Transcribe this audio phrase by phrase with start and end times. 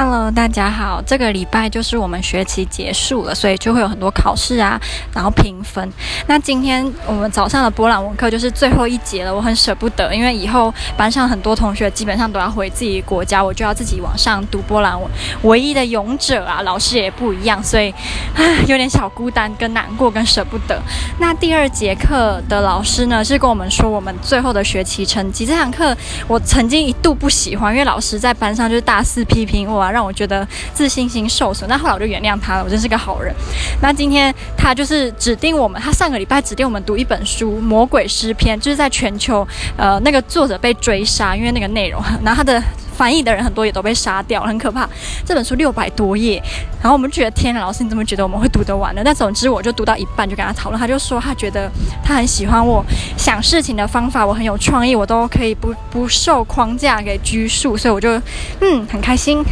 [0.00, 1.02] Hello，大家好。
[1.04, 4.80] 这个礼拜就是我们学期结束了，所以就会有很多考试啊，
[5.12, 5.92] 然后评分。
[6.28, 15.10] 那今天我们早上的波兰文课就是最后一节了，我很舍不得，因为以后班上很多同学基本上都要回自己国家，我就要自己往上读波兰文。
[15.42, 17.90] 唯一的勇者啊，老师也不一样，所以
[18.36, 20.80] 啊，有点小孤单、跟难过、跟舍不得。
[21.18, 25.44] 那第二节课的老师呢，是跟我们说我们最后的学期成绩。
[25.44, 25.96] 这堂课
[26.28, 29.87] 我曾经一度不喜欢，因为老师在班上就是大肆批评我。
[29.90, 31.68] 让我觉得自信心受损。
[31.68, 33.34] 那后来我就原谅他了，我真是个好人。
[33.80, 39.46] 那今天他就是指定我们，他上个礼拜指定我们读一本书《魔鬼诗篇》，就是在全球，
[39.76, 42.62] 呃，那个作者被追杀，因为那个内容，然后他的
[42.96, 44.88] 翻译的人很多也都被杀掉，很可怕。
[45.24, 46.42] 这本书六百多页，
[46.82, 49.02] 然后我们觉得天哪，老师你怎么觉得我们会读得完呢？
[49.04, 51.70] 那总之我就读到一半就跟他讨论，他就说他觉得
[52.02, 52.84] 他很喜欢我
[53.16, 58.20] 想事情的方法，我很有创意，我都可以不不受框架给拘束，所以我就
[58.60, 59.44] 嗯很开心。